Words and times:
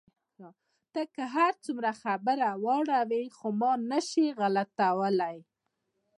ته 0.93 1.01
که 1.13 1.23
هر 1.35 1.53
څومره 1.63 1.91
خبره 2.01 2.49
واړوې، 2.65 3.23
خو 3.37 3.47
ما 3.59 3.71
نه 3.91 3.99
شې 4.09 4.25
غلتولای. 4.39 5.37